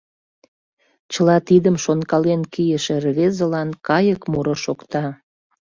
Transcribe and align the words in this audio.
Чыла 1.11 1.37
тидым 1.47 1.75
шонкален 1.83 2.41
кийыше 2.53 2.95
рвезылан 3.03 3.69
кайык 3.87 4.21
муро 4.31 4.55
шокта. 4.63 5.05